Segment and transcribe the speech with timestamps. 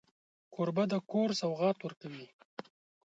[0.53, 2.27] کوربه د کور سوغات ورکوي.